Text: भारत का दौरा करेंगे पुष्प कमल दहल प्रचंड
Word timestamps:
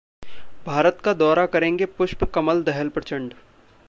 भारत 0.65 0.97
का 1.03 1.13
दौरा 1.13 1.45
करेंगे 1.45 1.85
पुष्प 1.97 2.23
कमल 2.33 2.63
दहल 2.63 2.89
प्रचंड 2.89 3.33